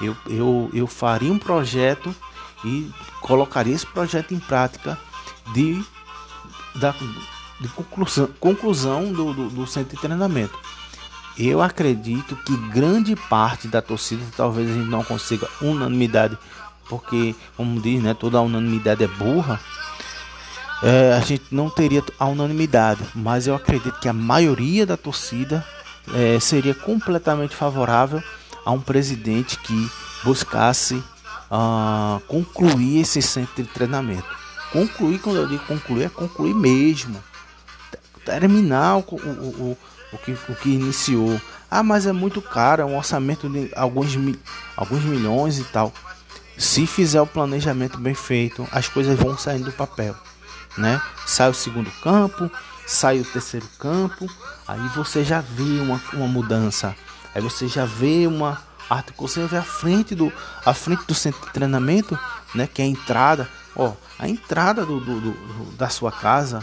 [0.00, 2.14] Eu, eu, eu faria um projeto
[2.64, 4.98] e colocaria esse projeto em prática
[5.52, 5.84] de
[6.74, 6.94] da,
[7.60, 10.58] de conclusão, conclusão do, do, do centro de treinamento.
[11.38, 16.36] Eu acredito que grande parte da torcida, talvez a gente não consiga unanimidade,
[16.88, 19.58] porque, como diz, né, toda unanimidade é burra.
[20.82, 25.64] É, a gente não teria a unanimidade, mas eu acredito que a maioria da torcida
[26.12, 28.22] é, seria completamente favorável
[28.64, 29.90] a um presidente que
[30.24, 31.02] buscasse
[31.50, 34.41] uh, concluir esse centro de treinamento.
[34.72, 37.22] Concluir, quando eu digo concluir, é concluir mesmo.
[38.24, 39.78] Terminar o, o, o,
[40.12, 41.40] o, que, o que iniciou.
[41.70, 44.12] Ah, mas é muito caro, é um orçamento de alguns,
[44.76, 45.92] alguns milhões e tal.
[46.56, 50.14] Se fizer o planejamento bem feito, as coisas vão saindo do papel.
[50.76, 51.00] Né?
[51.26, 52.50] Sai o segundo campo,
[52.86, 54.26] sai o terceiro campo,
[54.66, 56.94] aí você já vê uma, uma mudança.
[57.34, 60.32] Aí você já vê uma articulação, você vê a frente do,
[60.64, 62.18] a frente do centro de treinamento,
[62.54, 62.66] né?
[62.66, 63.48] Que é a entrada.
[63.76, 66.62] Ó, a entrada do, do, do, da sua casa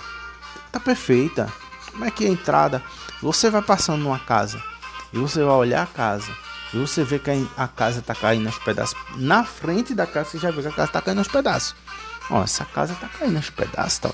[0.71, 1.51] tá perfeita.
[1.91, 2.83] Como é que é a entrada?
[3.21, 4.61] Você vai passando numa casa
[5.11, 6.31] e você vai olhar a casa
[6.73, 8.95] e você vê que a casa tá caindo aos pedaços.
[9.15, 11.75] Na frente da casa você já vê que a casa tá caindo aos pedaços.
[12.29, 14.11] Ó, essa casa tá caindo aos pedaços, tá,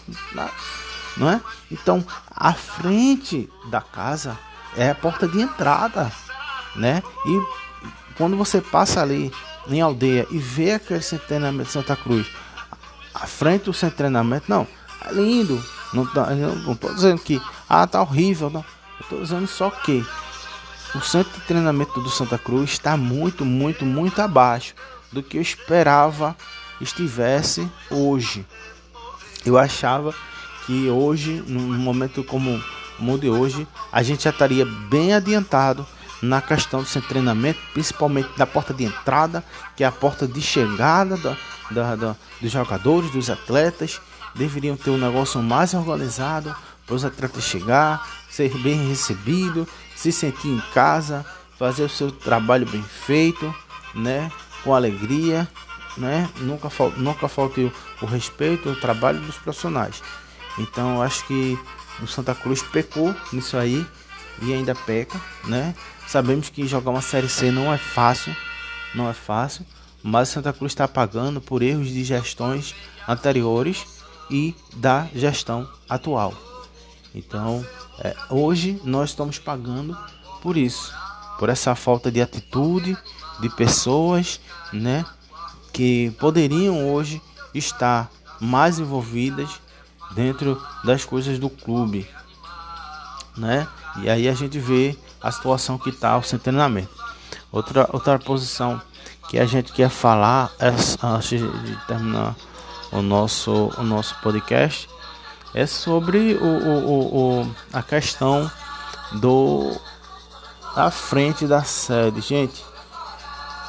[1.17, 1.41] não é?
[1.69, 4.37] Então, a frente da casa
[4.75, 6.11] é a porta de entrada,
[6.75, 7.03] né?
[7.25, 9.31] E quando você passa ali
[9.67, 12.27] em aldeia e vê aquele centenário de Santa Cruz
[13.15, 14.45] à frente do centro de treinamento.
[14.49, 14.67] Não,
[15.05, 15.63] é lindo.
[15.93, 18.49] Não, tá, não tô dizendo que ah, tá horrível.
[18.49, 18.65] Não.
[19.09, 20.05] Tô dizendo só que
[20.93, 24.75] o centro de treinamento do Santa Cruz está muito, muito, muito abaixo
[25.11, 26.35] do que eu esperava
[26.81, 28.45] estivesse hoje.
[29.45, 30.13] Eu achava
[30.65, 32.61] que hoje, num momento como
[32.99, 35.85] o de hoje, a gente já estaria bem adiantado
[36.25, 39.43] na questão do de treinamento, principalmente da porta de entrada,
[39.75, 41.37] que é a porta de chegada da,
[41.71, 44.01] da, da, dos jogadores, dos atletas.
[44.33, 50.49] Deveriam ter um negócio mais organizado para os atletas chegar, ser bem recebido, se sentir
[50.49, 51.25] em casa,
[51.57, 53.53] fazer o seu trabalho bem feito,
[53.93, 54.29] né?
[54.63, 55.47] Com alegria,
[55.97, 56.29] né?
[56.37, 60.01] Nunca, fal nunca falte o, o respeito ao trabalho dos profissionais.
[60.57, 61.57] Então, acho que
[62.01, 63.85] o Santa Cruz pecou nisso aí
[64.41, 65.73] e ainda peca, né?
[66.07, 68.35] Sabemos que jogar uma série C não é fácil,
[68.93, 69.65] não é fácil,
[70.03, 72.75] mas Santa Cruz está pagando por erros de gestões
[73.07, 76.33] anteriores e da gestão atual.
[77.13, 77.65] Então,
[77.99, 79.97] é, hoje nós estamos pagando
[80.41, 80.93] por isso,
[81.39, 82.97] por essa falta de atitude
[83.39, 84.39] de pessoas,
[84.71, 85.05] né,
[85.73, 87.21] que poderiam hoje
[87.53, 89.59] estar mais envolvidas
[90.13, 92.07] dentro das coisas do clube,
[93.35, 93.67] né?
[94.01, 96.89] E aí a gente vê a situação que está o treinamento.
[97.51, 98.81] Outra outra posição
[99.29, 100.69] que a gente quer falar é,
[101.03, 102.35] antes de terminar
[102.91, 104.89] o nosso, o nosso podcast
[105.53, 108.49] é sobre o, o, o, a questão
[109.13, 109.75] do
[110.75, 112.63] a frente da sede, gente.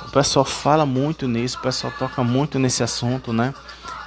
[0.07, 3.55] O pessoal fala muito nisso, o pessoal toca muito nesse assunto, né?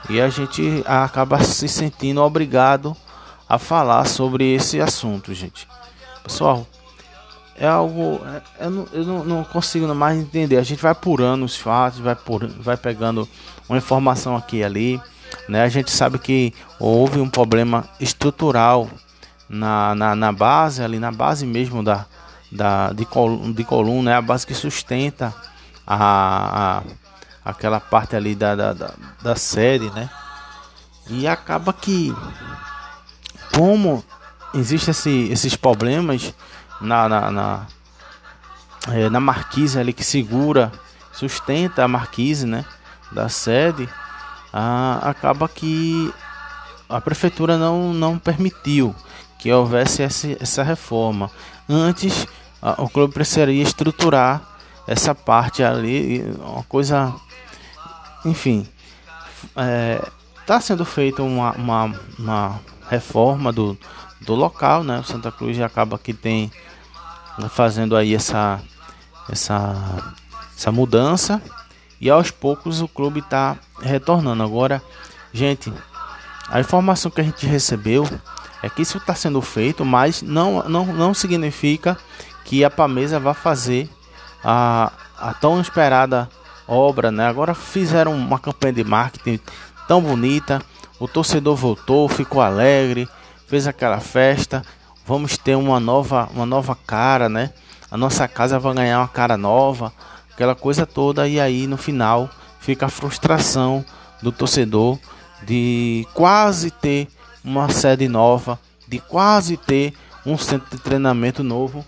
[0.09, 2.95] E a gente acaba se sentindo obrigado
[3.47, 5.67] a falar sobre esse assunto, gente.
[6.23, 6.67] Pessoal,
[7.59, 8.21] é algo.
[8.59, 10.57] É, eu, não, eu não, não, consigo mais entender.
[10.57, 13.27] A gente vai apurando os fatos, vai, por, vai pegando
[13.67, 15.01] uma informação aqui e ali.
[15.47, 15.61] Né?
[15.63, 18.89] A gente sabe que houve um problema estrutural
[19.49, 22.05] na, na, na base, ali na base mesmo da,
[22.51, 25.33] da, de, col, de coluna, é a base que sustenta
[25.85, 26.81] a,
[27.43, 30.09] a, aquela parte ali da, da, da, da sede, né?
[31.09, 32.15] E acaba que,
[33.55, 34.03] como
[34.53, 36.33] existem esse, esses problemas
[36.81, 37.67] na, na, na,
[38.89, 40.71] é, na marquise ali que segura,
[41.11, 42.65] sustenta a marquise né,
[43.11, 43.87] da sede,
[44.53, 46.13] ah, acaba que
[46.87, 48.95] a prefeitura não, não permitiu
[49.37, 51.29] que houvesse essa, essa reforma.
[51.67, 52.27] Antes,
[52.77, 54.41] o clube precisaria estruturar
[54.87, 57.13] essa parte ali, uma coisa,
[58.25, 58.67] enfim,
[59.45, 60.01] está é,
[60.45, 63.77] tá sendo feita uma, uma, uma, reforma do,
[64.21, 64.99] do local, né?
[64.99, 66.51] O Santa Cruz acaba que tem
[67.49, 68.59] fazendo aí essa,
[69.29, 69.75] essa,
[70.57, 71.41] essa mudança
[72.01, 74.43] e aos poucos o clube está retornando.
[74.43, 74.81] Agora,
[75.31, 75.71] gente,
[76.49, 78.07] a informação que a gente recebeu
[78.61, 81.97] é que isso está sendo feito, mas não, não, não significa
[82.43, 83.89] que a Pamesa vá fazer
[84.43, 86.29] a, a tão esperada
[86.67, 87.27] obra, né?
[87.27, 89.39] Agora fizeram uma campanha de marketing
[89.87, 90.61] tão bonita,
[90.99, 93.07] o torcedor voltou, ficou alegre,
[93.47, 94.61] fez aquela festa.
[95.05, 97.51] Vamos ter uma nova, uma nova cara, né?
[97.89, 99.91] A nossa casa vai ganhar uma cara nova,
[100.31, 103.83] aquela coisa toda e aí no final fica a frustração
[104.21, 104.99] do torcedor
[105.43, 107.07] de quase ter
[107.43, 109.93] uma sede nova, de quase ter
[110.25, 111.83] um centro de treinamento novo.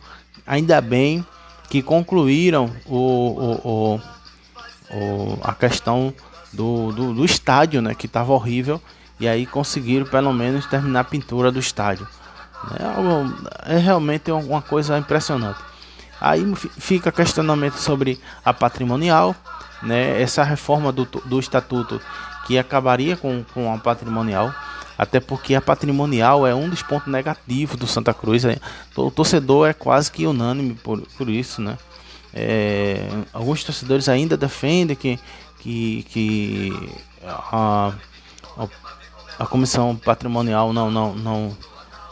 [0.47, 1.23] Ainda bem
[1.69, 4.01] que concluíram o, o, o,
[4.93, 6.13] o a questão
[6.51, 8.81] do, do, do estádio, né, que estava horrível,
[9.21, 12.07] e aí conseguiram pelo menos terminar a pintura do estádio.
[13.67, 15.59] É, é realmente uma coisa impressionante.
[16.19, 19.35] Aí fica questionamento sobre a patrimonial,
[19.83, 22.01] né, essa reforma do, do estatuto
[22.45, 24.53] que acabaria com, com a patrimonial,
[24.97, 28.43] até porque a patrimonial é um dos pontos negativos do Santa Cruz.
[28.43, 28.57] É,
[28.95, 31.77] o torcedor é quase que unânime por, por isso, né?
[32.33, 35.19] É, alguns torcedores ainda defendem que,
[35.59, 36.91] que, que
[37.23, 37.93] a,
[38.57, 38.67] a,
[39.41, 41.57] a, comissão patrimonial não, não, não,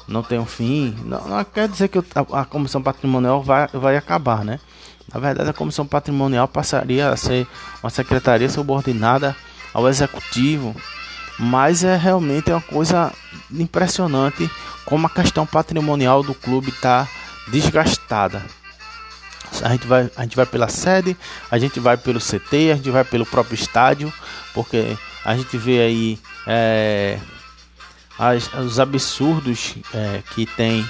[0.07, 0.95] não tem um fim.
[1.05, 4.59] Não, não quer dizer que a, a, comissão patrimonial vai, vai acabar, né?
[5.13, 7.47] Na verdade, a comissão patrimonial passaria a ser
[7.81, 9.35] uma secretaria subordinada
[9.73, 10.75] ao executivo,
[11.37, 13.11] mas é realmente uma coisa
[13.51, 14.49] impressionante
[14.85, 17.07] como a questão patrimonial do clube está
[17.47, 18.43] desgastada.
[19.63, 21.17] A gente, vai, a gente vai pela sede,
[21.49, 24.13] a gente vai pelo CT, a gente vai pelo próprio estádio,
[24.53, 27.19] porque a gente vê aí é,
[28.17, 30.87] as, os absurdos é, que tem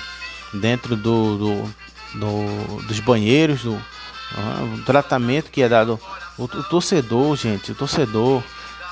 [0.54, 1.76] dentro do, do,
[2.16, 6.00] do dos banheiros, do, uh, o tratamento que é dado.
[6.38, 8.42] O, o, torcedor, gente, o torcedor,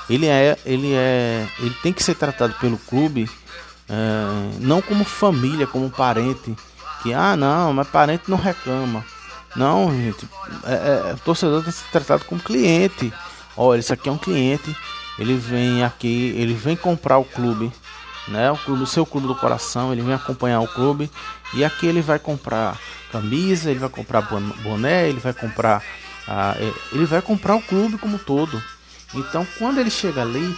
[0.08, 3.28] ele é, ele é, ele tem que ser tratado pelo clube
[3.88, 6.54] é, não como família, como parente.
[7.02, 9.04] Que ah não, mas parente não reclama.
[9.56, 10.28] Não, gente.
[10.64, 13.12] É, é, o torcedor tem que ser tratado como cliente.
[13.56, 14.76] Olha, isso aqui é um cliente.
[15.18, 17.72] Ele vem aqui, ele vem comprar o clube,
[18.28, 18.50] né?
[18.50, 19.92] O clube, o seu clube do coração.
[19.92, 21.10] Ele vem acompanhar o clube
[21.54, 22.78] e aqui ele vai comprar
[23.10, 24.22] camisa, ele vai comprar
[24.62, 25.82] boné, ele vai comprar,
[26.26, 26.54] ah,
[26.92, 28.62] ele vai comprar o clube como todo.
[29.14, 30.56] Então, quando ele chega ali,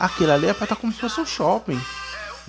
[0.00, 1.80] aquilo ali é para estar tá como se fosse um shopping,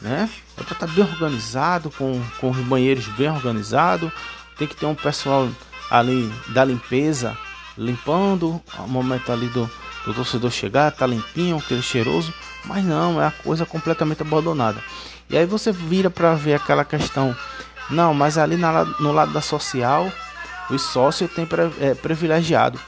[0.02, 0.30] né?
[0.58, 4.12] É para estar tá bem organizado, com, com os banheiros bem organizados.
[4.58, 5.48] Tem que ter um pessoal
[5.92, 7.38] ali da limpeza,
[7.78, 9.70] limpando o momento ali do,
[10.08, 12.34] do torcedor chegar, tá limpinho, aquele cheiroso,
[12.66, 14.82] mas não, é a coisa completamente abandonada.
[15.30, 17.36] E aí você vira para ver aquela questão,
[17.90, 20.10] não, mas ali na, no lado da social,
[20.70, 21.48] os sócios têm
[21.82, 22.80] é, privilegiado.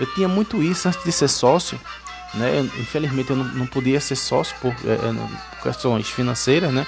[0.00, 1.78] Eu tinha muito isso antes de ser sócio,
[2.34, 2.60] né?
[2.80, 5.12] Infelizmente eu não, não podia ser sócio por, é, é
[5.50, 6.86] por questões financeiras, né?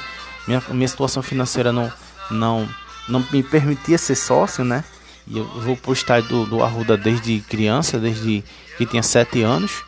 [0.49, 1.93] Minha, minha situação financeira não,
[2.31, 2.69] não,
[3.07, 4.83] não me permitia ser sócio, né?
[5.27, 8.45] E eu vou estádio do, do Arruda desde criança, desde
[8.77, 9.83] que tinha 7 anos,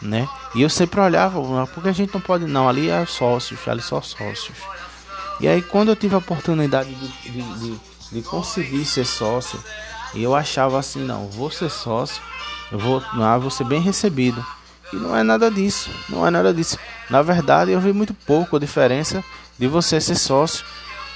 [0.00, 0.28] né?
[0.54, 4.02] E eu sempre olhava, porque a gente não pode, não, ali é sócios, ali só
[4.02, 4.58] sócios.
[5.40, 7.80] E aí quando eu tive a oportunidade de, de, de,
[8.12, 9.58] de conseguir ser sócio,
[10.14, 12.20] eu achava assim, não, vou ser sócio,
[12.70, 14.44] eu vou, não, vou ser bem recebido.
[14.92, 16.78] E não é nada disso, não é nada disso.
[17.08, 19.24] Na verdade, eu vi muito pouco a diferença
[19.58, 20.66] de você ser sócio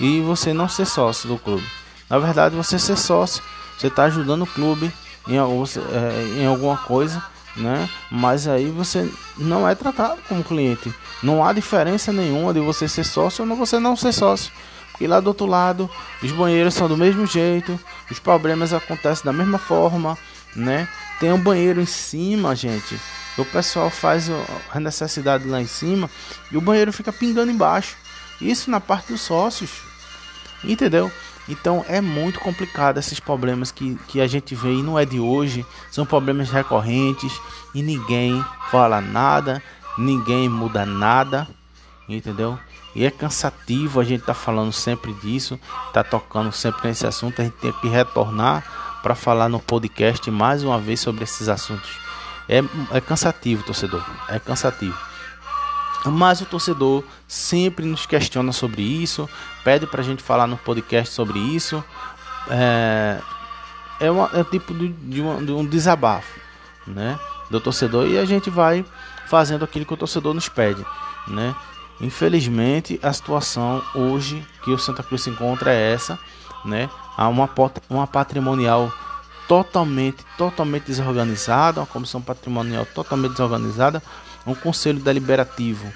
[0.00, 1.66] e você não ser sócio do clube.
[2.08, 3.42] Na verdade, você ser sócio
[3.76, 4.92] você está ajudando o clube
[5.28, 7.22] em, é, em alguma coisa,
[7.56, 7.88] né?
[8.10, 10.92] Mas aí você não é tratado como cliente.
[11.22, 14.52] Não há diferença nenhuma de você ser sócio ou você não ser sócio.
[14.90, 15.90] Porque lá do outro lado,
[16.22, 17.78] os banheiros são do mesmo jeito,
[18.10, 20.16] os problemas acontecem da mesma forma,
[20.54, 20.88] né?
[21.20, 22.98] Tem um banheiro em cima, gente.
[23.36, 24.30] O pessoal faz
[24.72, 26.10] a necessidade lá em cima
[26.50, 27.96] e o banheiro fica pingando embaixo.
[28.40, 29.70] Isso na parte dos sócios.
[30.64, 31.12] Entendeu?
[31.48, 35.20] Então é muito complicado esses problemas que, que a gente vê e não é de
[35.20, 37.32] hoje, são problemas recorrentes
[37.74, 39.62] e ninguém fala nada,
[39.96, 41.46] ninguém muda nada,
[42.08, 42.58] entendeu?
[42.94, 45.60] E é cansativo a gente tá falando sempre disso,
[45.92, 48.64] tá tocando sempre nesse assunto, a gente tem que retornar
[49.02, 51.90] para falar no podcast mais uma vez sobre esses assuntos.
[52.48, 54.96] É, é cansativo, torcedor, é cansativo.
[56.04, 59.28] Mas o torcedor sempre nos questiona sobre isso,
[59.64, 61.82] pede para a gente falar no podcast sobre isso.
[62.48, 63.20] É,
[63.98, 66.38] é, uma, é tipo de, de, uma, de um desabafo
[66.86, 67.18] né,
[67.50, 68.84] do torcedor e a gente vai
[69.26, 70.84] fazendo aquilo que o torcedor nos pede.
[71.26, 71.54] Né?
[72.00, 76.18] Infelizmente, a situação hoje que o Santa Cruz se encontra é essa.
[76.64, 76.88] Né?
[77.16, 77.48] Há uma,
[77.88, 78.92] uma patrimonial
[79.48, 84.02] totalmente, totalmente desorganizada, uma comissão patrimonial totalmente desorganizada,
[84.46, 85.92] um conselho deliberativo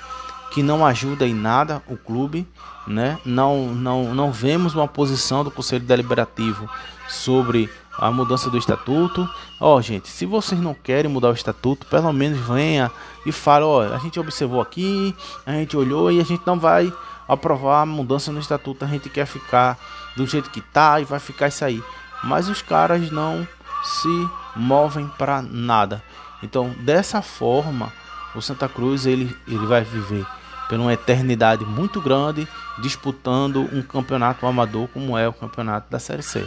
[0.53, 2.46] que não ajuda em nada o clube,
[2.86, 3.18] né?
[3.24, 6.68] Não, não, não vemos uma posição do conselho deliberativo
[7.09, 9.28] sobre a mudança do estatuto.
[9.61, 12.90] Ó, oh, gente, se vocês não querem mudar o estatuto, pelo menos venha
[13.24, 15.14] e fale, ó, oh, a gente observou aqui,
[15.46, 16.92] a gente olhou e a gente não vai
[17.28, 19.78] aprovar a mudança no estatuto, a gente quer ficar
[20.16, 21.80] do jeito que tá e vai ficar isso aí
[22.22, 23.46] mas os caras não
[23.82, 26.03] se movem para nada.
[26.42, 27.92] Então, dessa forma,
[28.35, 30.26] o Santa Cruz ele, ele vai viver
[30.68, 32.47] por uma eternidade muito grande
[32.81, 36.47] disputando um campeonato amador como é o campeonato da Série C.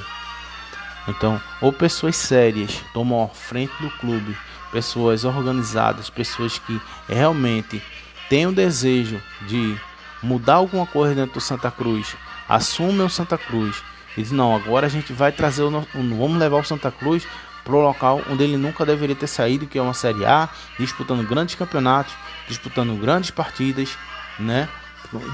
[1.08, 4.38] Então, ou pessoas sérias tomam frente do clube,
[4.72, 7.84] pessoas organizadas, pessoas que realmente
[8.30, 9.78] têm o desejo de
[10.22, 12.16] mudar alguma coisa dentro do Santa Cruz,
[12.48, 13.84] assumem o Santa Cruz
[14.16, 17.28] e diz, não, agora a gente vai trazer o vamos levar o Santa Cruz
[17.64, 21.28] para o local onde ele nunca deveria ter saído, que é uma Série A, disputando
[21.28, 22.14] grandes campeonatos,
[22.48, 23.98] disputando grandes partidas,
[24.38, 24.68] né?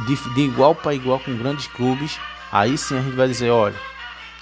[0.06, 2.20] De, de igual para igual com grandes clubes.
[2.52, 3.76] Aí sim a gente vai dizer, olha,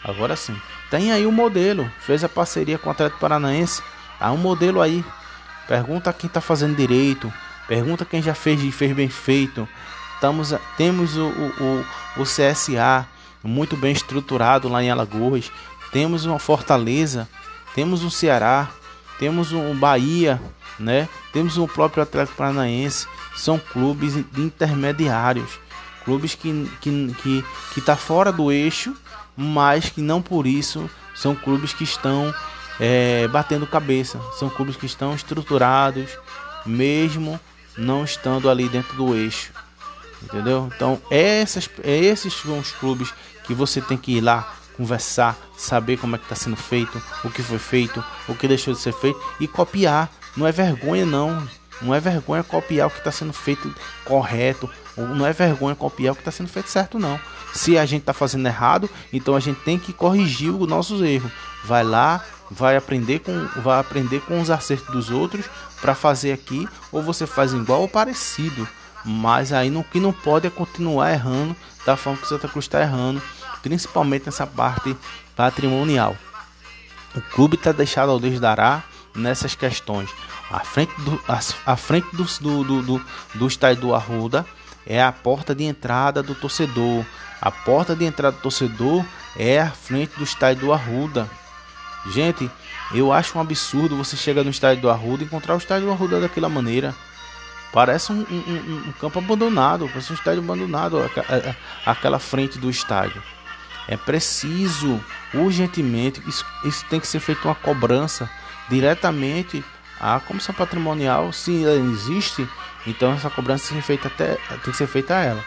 [0.03, 0.55] agora sim.
[0.89, 3.81] Tem aí o um modelo, fez a parceria com o Atlético Paranaense,
[4.19, 5.03] há um modelo aí.
[5.67, 7.31] Pergunta quem está fazendo direito,
[7.67, 9.67] pergunta quem já fez e fez bem feito.
[10.15, 11.85] Estamos, temos o, o,
[12.17, 13.05] o, o CSA,
[13.43, 15.51] muito bem estruturado lá em Alagoas.
[15.91, 17.27] Temos uma Fortaleza,
[17.77, 18.71] temos um Ceará,
[19.19, 20.41] temos um Bahia,
[20.79, 21.07] né?
[21.31, 23.05] Temos o próprio Atlético Paranaense.
[23.35, 25.59] São clubes intermediários,
[26.03, 28.97] clubes que que que que tá fora do eixo,
[29.35, 32.33] mas que não por isso são clubes que estão
[32.79, 34.19] é, batendo cabeça.
[34.39, 36.09] São clubes que estão estruturados,
[36.65, 37.39] mesmo
[37.77, 39.51] não estando ali dentro do eixo.
[40.23, 40.67] Entendeu?
[40.75, 43.13] Então, essas, esses são os clubes
[43.43, 47.29] que você tem que ir lá conversar, saber como é que está sendo feito, o
[47.29, 50.09] que foi feito, o que deixou de ser feito e copiar.
[50.37, 51.47] Não é vergonha não,
[51.81, 53.73] não é vergonha copiar o que está sendo feito
[54.05, 57.19] correto, não é vergonha copiar o que está sendo feito certo não.
[57.53, 61.31] Se a gente está fazendo errado, então a gente tem que corrigir os nossos erros.
[61.63, 65.45] Vai lá, vai aprender com, vai aprender com os acertos dos outros
[65.81, 68.67] para fazer aqui, ou você faz igual ou parecido.
[69.03, 71.55] Mas aí o que não pode é continuar errando
[71.85, 73.21] da forma que o Santa Cruz está errando
[73.61, 74.95] principalmente nessa parte
[75.35, 76.15] patrimonial.
[77.15, 78.83] O clube está deixado ao Deus dará
[79.15, 80.09] nessas questões.
[80.49, 82.23] A frente do, a, a frente do,
[82.63, 83.05] do, do,
[83.35, 84.45] do estádio do Arruda
[84.85, 87.05] é a porta de entrada do torcedor.
[87.41, 89.05] A porta de entrada do torcedor
[89.35, 91.29] é a frente do estádio do Arruda.
[92.11, 92.49] Gente,
[92.93, 95.91] eu acho um absurdo você chegar no estádio do Arruda e encontrar o estádio do
[95.91, 96.95] Arruda daquela maneira.
[97.73, 100.97] Parece um, um, um, um campo abandonado, parece um estádio abandonado,
[101.85, 103.21] aquela frente do estádio.
[103.87, 105.01] É preciso
[105.33, 108.29] urgentemente, isso, isso tem que ser feito uma cobrança
[108.69, 109.63] diretamente
[109.99, 112.47] à comissão patrimonial, se ela existe,
[112.85, 115.43] então essa cobrança tem que ser feita, até, tem que ser feita a ela.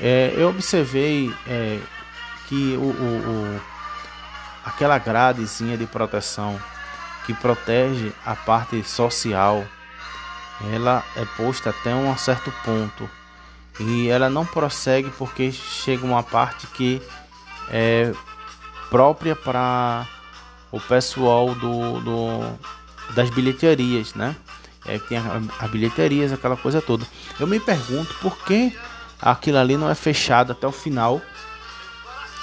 [0.00, 1.78] É, eu observei é,
[2.48, 3.60] que o, o, o,
[4.64, 6.60] aquela gradezinha de proteção
[7.26, 9.64] que protege a parte social,
[10.72, 13.08] ela é posta até um certo ponto
[13.78, 17.02] e ela não prossegue porque chega uma parte que
[17.70, 18.12] é,
[18.90, 20.06] própria para
[20.70, 22.58] o pessoal do, do,
[23.14, 24.36] das bilheterias, né?
[24.86, 27.06] É, tem as bilheterias, aquela coisa toda.
[27.38, 28.74] Eu me pergunto por que
[29.20, 31.20] aquilo ali não é fechado até o final,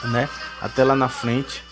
[0.03, 0.29] né?
[0.61, 1.63] Até lá na frente,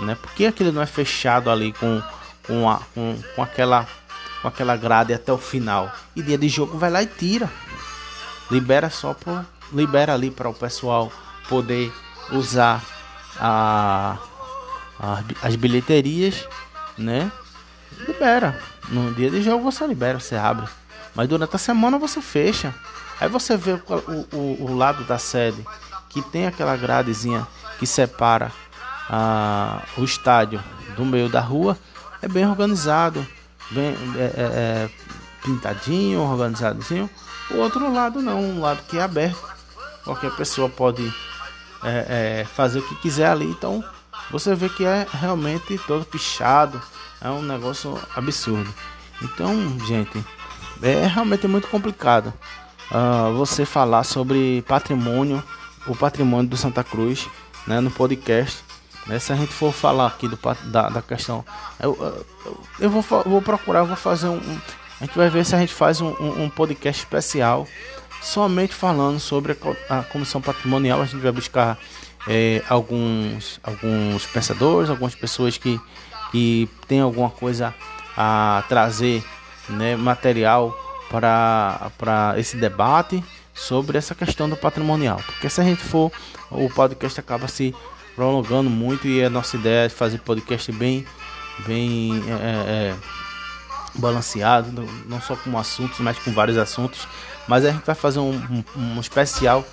[0.00, 0.14] né?
[0.14, 2.02] Por que aquilo não é fechado ali com,
[2.46, 3.86] com, a, com, com aquela
[4.40, 5.92] com aquela grade até o final?
[6.14, 7.50] E dia de jogo vai lá e tira,
[8.50, 11.10] libera só para libera ali para o pessoal
[11.48, 11.92] poder
[12.30, 12.82] usar
[13.38, 14.18] a,
[14.98, 16.46] a, as bilheterias,
[16.96, 17.30] né?
[18.06, 18.58] Libera.
[18.88, 20.68] No dia de jogo você libera, você abre.
[21.14, 22.74] Mas durante a semana você fecha.
[23.20, 23.80] Aí você vê o,
[24.36, 25.64] o, o lado da sede
[26.08, 27.46] que tem aquela gradezinha
[27.78, 28.52] que separa
[29.96, 30.62] o estádio
[30.96, 31.78] do meio da rua.
[32.20, 33.26] É bem organizado,
[33.70, 34.90] bem é, é, é,
[35.42, 37.10] pintadinho, organizadinho.
[37.50, 39.42] O outro lado não, um lado que é aberto.
[40.04, 41.12] Qualquer pessoa pode
[41.82, 43.46] é, é, fazer o que quiser ali.
[43.46, 43.84] Então
[44.30, 46.80] você vê que é realmente todo pichado,
[47.20, 48.72] é um negócio absurdo.
[49.22, 50.24] Então, gente,
[50.82, 52.32] é realmente muito complicado.
[52.90, 55.42] uh, você falar sobre patrimônio,
[55.86, 57.28] o patrimônio do Santa Cruz,
[57.66, 58.62] né, no podcast.
[59.06, 61.44] Né, se a gente for falar aqui do, da, da questão,
[61.80, 64.60] eu, eu, eu vou, vou procurar, vou fazer um, um,
[65.00, 67.66] A gente vai ver se a gente faz um, um, um podcast especial
[68.22, 69.56] somente falando sobre
[69.88, 71.02] a, comissão patrimonial.
[71.02, 71.78] A gente vai buscar
[72.28, 75.80] é, alguns, alguns pensadores, algumas pessoas que,
[76.30, 77.74] que têm alguma coisa
[78.16, 79.24] a trazer
[79.68, 80.74] né, material
[81.10, 85.20] para esse debate sobre essa questão do patrimonial.
[85.26, 86.10] Porque se a gente for,
[86.50, 87.74] o podcast acaba se
[88.14, 91.04] prolongando muito e a nossa ideia é fazer podcast bem,
[91.66, 92.94] bem é, é, é
[93.94, 97.06] balanceado, não só com assuntos, mas com vários assuntos.
[97.48, 99.64] Mas a gente vai fazer um, um, um especial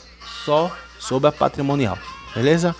[0.46, 1.98] só sobre a patrimonial,
[2.36, 2.76] beleza?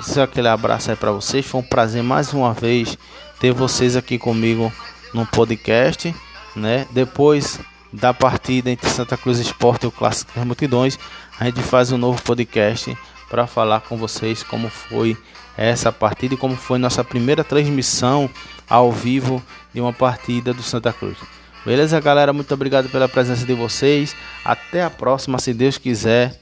[0.00, 1.46] Esse é aquele abraço aí para vocês.
[1.46, 2.96] Foi um prazer mais uma vez
[3.38, 4.72] ter vocês aqui comigo
[5.12, 6.14] no podcast,
[6.56, 6.86] né?
[6.90, 7.60] Depois
[7.92, 10.98] da partida entre Santa Cruz Esporte e o Clássico das Multidões,
[11.38, 12.96] a gente faz um novo podcast
[13.28, 15.16] para falar com vocês como foi
[15.56, 18.30] essa partida e como foi nossa primeira transmissão
[18.68, 19.42] ao vivo
[19.74, 21.18] de uma partida do Santa Cruz.
[21.64, 22.32] Beleza, galera?
[22.32, 24.16] Muito obrigado pela presença de vocês.
[24.44, 26.38] Até a próxima, se Deus quiser.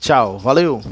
[0.00, 0.82] Tchau, valeu!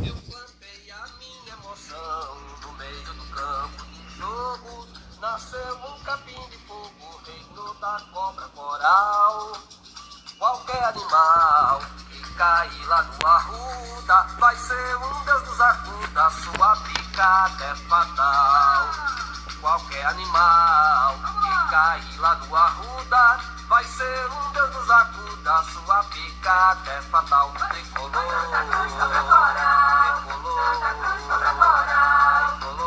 [10.39, 17.65] qualquer animal que cair lá no arruda vai ser um Deus nos ajuda, sua picada
[17.65, 19.34] é fatal.
[19.65, 25.63] Qualquer animal que cair lá no arruda vai ser um deus dos acuda.
[25.73, 27.51] Sua picada é fatal.
[27.71, 28.91] Tricolor, tricolor,
[29.25, 30.55] tricolor.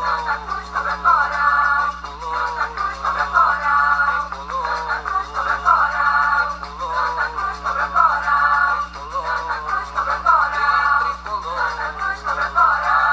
[0.05, 0.97] Santa Cruz, Santa